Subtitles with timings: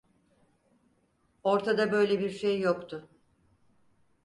[1.43, 3.09] Ortada böyle bir şey yoktu.